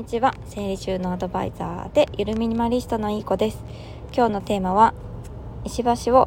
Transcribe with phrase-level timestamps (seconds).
[0.00, 0.34] にちは。
[0.46, 3.62] 整理収納アドバイザーでゆるミニマリストのいい子です。
[4.16, 4.94] 今日のテーマは
[5.66, 6.26] 石橋を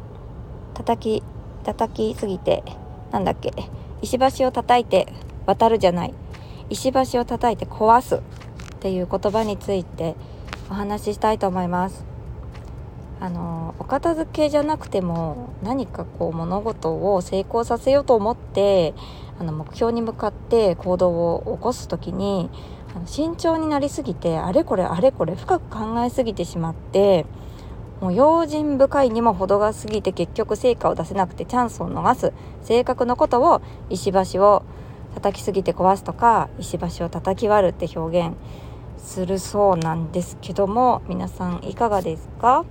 [0.74, 1.24] 叩き
[1.64, 2.62] 叩きすぎて
[3.10, 3.52] なんだっけ？
[4.00, 5.08] 石橋を叩いて
[5.44, 6.14] 渡るじゃない。
[6.70, 8.20] 石橋を叩いて壊すっ
[8.78, 10.14] ていう言葉について
[10.70, 12.04] お話ししたいと思います。
[13.18, 18.94] あのお片付けじゃなくても何かこう物事を成功させようと思って
[19.40, 22.50] あの目標に向かって行動を起こす時に
[22.94, 27.26] あの慎重になりすぎてあれこれあれこれ深く考えすぎてしまって
[28.00, 34.62] もう用心深いにも程が過ぎて結局成果を出せなくてチャンスを逃す性格のことを石橋を
[35.14, 38.36] 叩きすぎて壊すとか石橋を叩き割るって表現
[38.98, 42.64] するそうなんですけども皆さんいかがですか？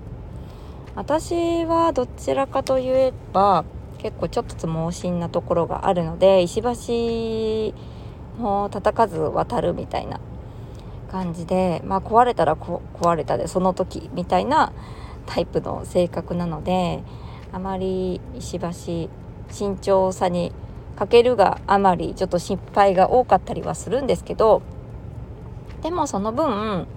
[0.95, 3.65] 私はどちらかといえば
[3.97, 7.73] 結構ちょっとつ盲信なところがあるので石橋
[8.37, 10.19] もう叩かず渡るみたいな
[11.11, 14.73] 感じでまあ壊れたら壊れたでその時みたいな
[15.25, 17.03] タイプの性格なので
[17.51, 19.09] あまり石橋
[19.49, 20.51] 慎重さに
[20.95, 24.61] 欠けるがあまりちょっと失敗が多かったりはするんですけど
[25.81, 26.87] でもその分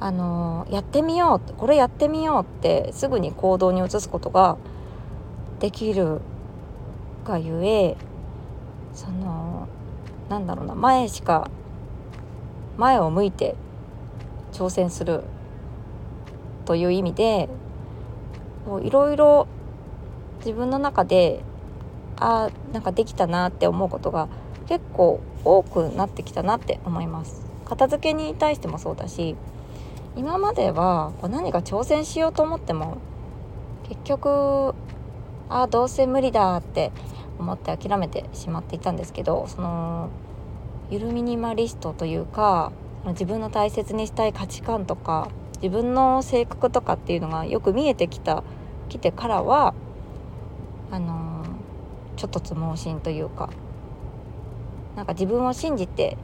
[0.00, 4.56] あのやってみようこれやってみようってすぐに行動に移すことが
[5.60, 6.20] できる
[7.24, 7.96] がゆえ
[8.94, 9.47] その
[10.28, 11.50] なんだろうな前しか
[12.76, 13.56] 前を向いて
[14.52, 15.22] 挑戦する
[16.64, 17.48] という意味で
[18.82, 19.46] いろいろ
[20.38, 21.42] 自分の中で
[22.16, 24.28] あなんかできたなって思うことが
[24.68, 27.46] 結構多くなってきたなって思います。
[27.64, 29.36] 片付けに対してもそうだし
[30.16, 32.96] 今まではこう何か挑戦しようと思っても
[33.88, 34.74] 結局
[35.48, 36.92] ああどうせ無理だって
[37.38, 40.10] 思って諦めてしまっていたんですけどその
[40.90, 42.72] ゆるミニマリストというか
[43.06, 45.28] 自分の大切にしたい価値観とか
[45.62, 48.42] 自分の性格とかっていうのがよく見えてきた
[48.88, 49.74] 来てからは
[50.90, 51.44] あの
[52.16, 53.50] ちょっとつ盲信というか
[54.96, 56.16] なんか自分を信じて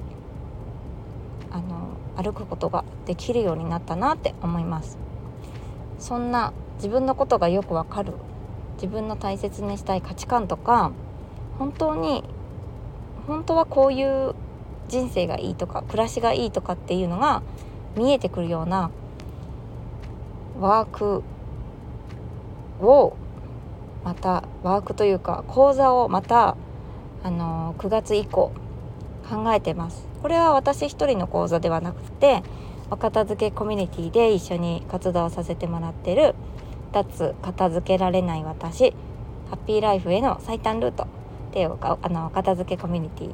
[1.50, 4.98] あの歩くことができるようになったなって思います。
[5.98, 8.14] そんな自分のことがよくわかる
[8.74, 10.92] 自分の大切にしたい価値観とか
[11.58, 12.24] 本当に
[13.26, 14.34] 本当はこういう
[14.88, 17.42] 人生がいいとか暮らしがいいとかっていうのが
[17.96, 18.90] 見えてくるような
[20.60, 21.22] ワーク
[22.80, 23.16] を
[24.04, 26.56] またワークというか講座をまた
[27.22, 28.52] あの9月以降
[29.28, 30.06] 考えてます。
[30.20, 32.42] これは私一人の講座ではなくて
[32.90, 36.34] お片付けコミュニティで一緒に活動させてもらってる
[36.92, 38.90] 脱片付けられない私
[39.50, 41.23] ハッピーライフへの最短ルート。
[41.54, 43.30] っていうあの片付けコミュニティ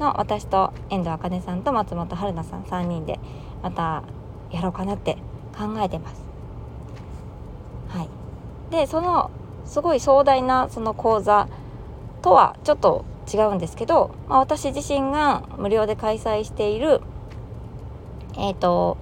[0.00, 3.20] の私と遠藤茜さんと松本春菜さん3人で
[3.62, 4.02] また
[4.50, 5.18] やろうかなって
[5.54, 6.24] 考えてます。
[7.90, 8.08] はい、
[8.70, 9.30] でその
[9.66, 11.46] すごい壮大なその講座
[12.22, 17.02] とはちょっと違うんですけど、まあ、私自身が無料で開催している
[18.38, 18.96] えっ、ー、と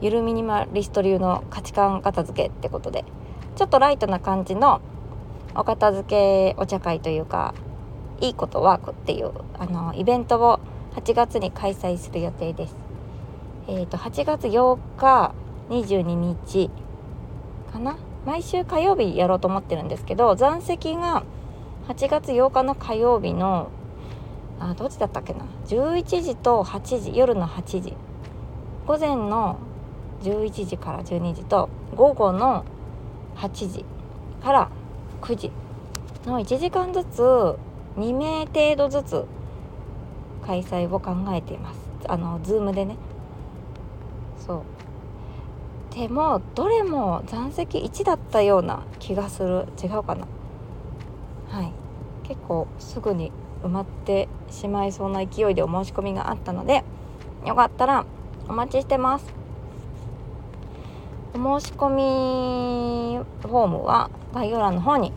[0.00, 3.04] ゆるミニマリスト流の価値観片付けってことで
[3.56, 4.80] ちょっとライトな感じの
[5.56, 7.54] お片付けお茶会というか
[8.20, 10.60] いいことワークっていうあのイベントを
[10.96, 12.76] 8月に開催する予定です。
[13.66, 15.34] えーと、8月8日
[15.70, 16.70] 22日
[17.72, 17.96] かな？
[18.26, 21.24] 毎週火曜日やろうと思ってるんですけど残席が
[21.88, 23.70] 8月8日の火曜日の
[24.60, 27.94] あどっちだったっけな？11時と8時夜の8時。
[28.86, 29.58] 午前の
[30.22, 32.64] 11時から12時と午後の
[33.36, 33.84] 8時
[34.42, 34.70] から
[35.24, 35.50] 9時。
[36.26, 37.22] の1時間ずつ
[37.96, 39.24] 2名程度ずつ
[40.46, 41.78] 開催を考えています。
[42.08, 42.96] あのズームでね。
[44.38, 44.56] そ
[45.90, 45.94] う。
[45.94, 49.66] でもどれも残席1だったような気がする。
[49.82, 50.26] 違うかな。
[51.48, 51.72] はい。
[52.24, 53.32] 結構すぐに
[53.62, 56.84] 埋まってしまいそうな勢いでお申し込みがあったので
[57.46, 58.04] よかったら
[58.46, 59.43] お待ちしてます。
[61.36, 65.12] お申し込みフォームは概要欄の方に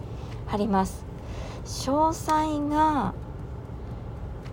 [0.48, 1.06] 貼ります。
[1.64, 3.14] 詳細が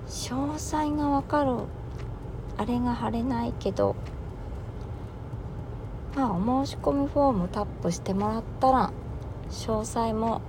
[0.07, 1.57] 詳細がわかる
[2.59, 3.97] あれが貼れないけど
[6.15, 8.93] まあお申し込みフォームタップしてもらったら
[9.49, 10.43] 詳細も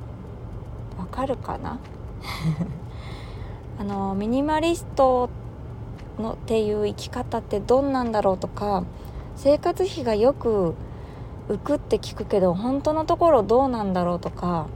[0.97, 1.79] わかるかな。
[3.79, 5.29] あのミニマリスト
[6.19, 8.83] のっていう生き方ってどんなんだろうとか
[9.35, 10.75] 生活費がよく
[11.47, 14.68] 浮くって聞くけど本当のところどうなんだろうとか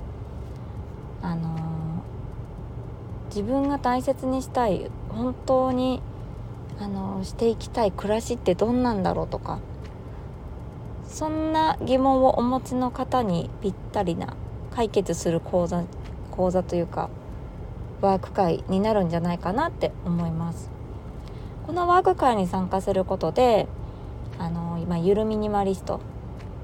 [1.22, 6.02] あのー、自分が大切にしたい本当に
[6.80, 9.60] あのしていきたい暮らしってどんなんだろうとか
[11.08, 14.36] そんな疑問をお持ちの方にぴったりな
[14.72, 15.84] 解決する講座
[16.32, 17.10] 講座というか
[18.02, 20.70] ワーク会になるんじゃないかなって思います。
[21.68, 23.68] このワーク会に参加することで
[24.40, 26.00] あの今ゆるミニマリスト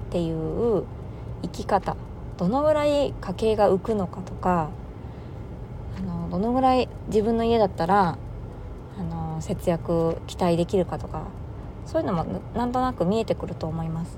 [0.08, 0.84] っていう
[1.44, 1.96] 生き方
[2.38, 4.70] どのぐらい家計が浮くのかとか
[5.98, 8.18] あのどのぐらい自分の家だったら
[8.98, 11.24] あの節約期待できるかとか
[11.86, 14.18] そういうのもなんとなく見えてくると思います。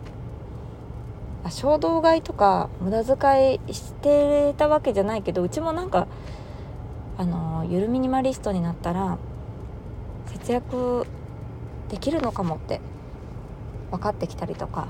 [1.49, 6.07] 衝動買いとか無駄遣いしてたわけじゃないけどうちもなんか
[7.17, 9.17] あのゆるミニマリストになったら
[10.25, 11.05] 節約
[11.89, 12.81] できるのかもって
[13.91, 14.87] 分かってきたりとか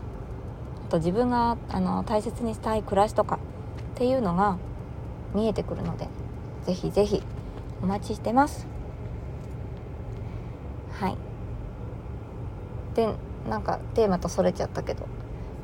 [0.87, 3.39] と自分があの大切にしたい暮らしとか
[3.95, 4.57] っていうのが
[5.33, 6.07] 見えてくるので
[6.65, 7.21] ぜひぜひ
[7.81, 8.67] お待ちしてます。
[10.99, 11.17] はい。
[12.95, 13.13] で
[13.47, 15.07] なんかテーマとそれちゃったけど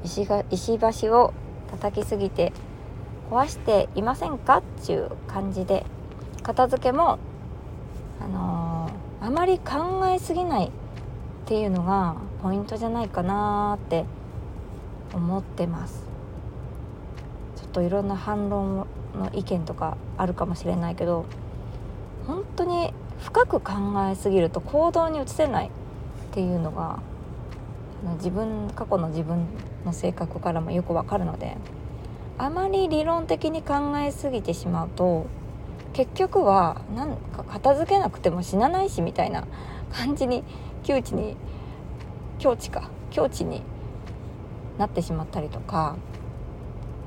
[0.04, 1.34] 石が石橋を
[1.72, 2.54] 叩きすぎて
[3.31, 5.86] 壊していませんかっていう感じで
[6.44, 7.18] 片付けも
[8.22, 10.70] あのー、あまり考えすぎないっ
[11.46, 14.06] ていうのがポイントじゃないかなって
[15.13, 16.04] 思ってます。
[17.56, 21.25] ちょっといろんな反論の意見とかあるかもしれないけど
[22.27, 23.74] 本当に深く考
[24.10, 25.69] えすぎると行動に移せないっ
[26.33, 27.00] ていうのが
[28.18, 29.45] 自分過去の自分
[29.86, 31.56] の性格からもよくわかるので
[32.38, 35.27] あまり理論的に考えすぎてしまうと
[35.94, 39.48] 結局はなんか片付けなくても死なないしみたいな
[39.92, 40.44] 感じに
[40.83, 41.38] 窮地に
[42.39, 43.62] 境地か境地に
[44.78, 45.96] なってしまったりとか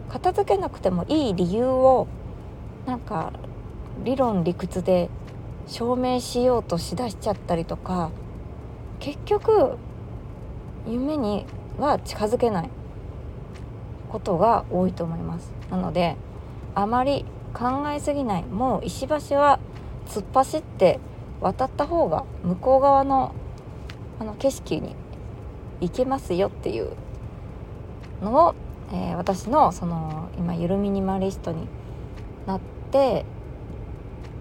[0.08, 2.06] 片付けなくてもいい理由を
[2.86, 3.32] なんか
[4.04, 5.08] 理論理屈で
[5.66, 8.10] 証明しようとしだしちゃったりとか
[9.00, 9.76] 結局
[10.86, 11.44] 夢に
[11.78, 12.70] は近づけない
[14.08, 15.52] ことが多いと思います。
[15.70, 16.16] なので
[16.74, 19.58] あまり考えすぎないもう石橋は
[20.06, 21.00] 突っ走って
[21.40, 23.34] 渡った方が向こう側の
[24.18, 24.94] あの景色に
[25.80, 26.92] 行けますよっていう
[28.22, 28.54] のを、
[28.92, 31.66] えー、私のその今ゆるミニマリストに
[32.46, 32.60] なっ
[32.90, 33.24] て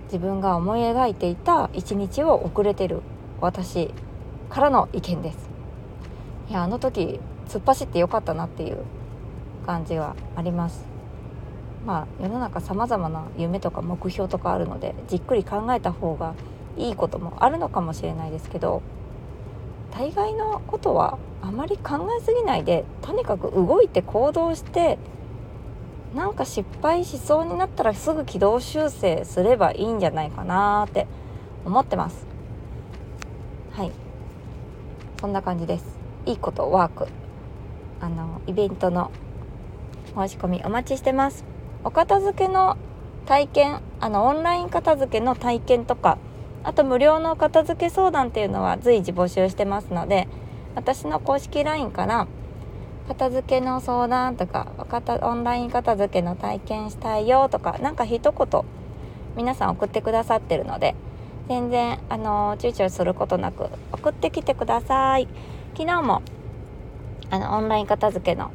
[0.05, 3.01] 自分が思い描いていた一日を遅れてる
[3.41, 3.93] 私
[4.49, 5.49] からの意見です。
[6.49, 8.77] いやあの時突っ走ってよかったなっていう
[9.65, 10.85] 感じはあります。
[11.85, 16.33] まあ世の中さまざまな夢とか目標とかあるのでじっくり考えた方が
[16.77, 18.81] いいこともあるのかもしれないですけど
[19.97, 24.97] 大概のことはあまり考えすぎないでとにかく動いて行動して
[26.13, 31.07] なんか失敗しそうになったらすぐ軌道修正すればいいんじゃないかなって
[31.65, 32.25] 思ってます。
[33.73, 33.91] はい。
[35.19, 35.85] そんな感じです。
[36.25, 37.07] いいことワーク
[38.01, 39.11] あのイベントの
[40.15, 41.45] 申し込みお待ちしてます。
[41.83, 42.77] お片付けの
[43.25, 46.17] 体験あのオンライン片付けの体験とか
[46.65, 50.27] あと無料の片付け相談っていうのは随時募集してますので
[50.73, 52.27] 私の公式 LINE から
[53.07, 54.71] 片付けの相談とか
[55.21, 58.61] オンライン片付けの体験したいよとか何か一言
[59.35, 60.95] 皆さん送ってくださってるので
[61.47, 65.27] 全然あの躊躇することなく送ってきてください。
[65.75, 66.23] 昨日も
[67.29, 68.49] あのオンライン片付けの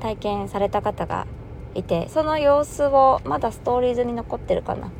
[0.00, 1.26] 体験された方が
[1.74, 4.90] いてその様子をまだストーリーズに残ってるかな。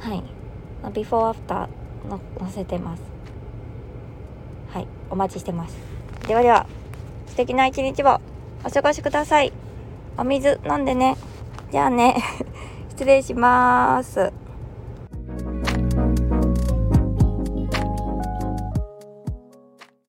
[0.00, 0.35] はい。
[0.90, 3.02] ビフォーアフターの載せてます。
[4.70, 5.76] はいお待ちしてます。
[6.26, 6.66] ではでは
[7.26, 8.20] 素敵な一日を
[8.64, 9.52] お過ごしください。
[10.18, 11.16] お水飲んでね。
[11.70, 12.16] じゃあね。
[12.90, 14.32] 失礼します。